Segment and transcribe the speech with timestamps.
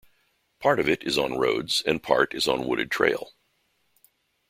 [0.59, 3.33] Part of it is on roads and part is on wooded trail.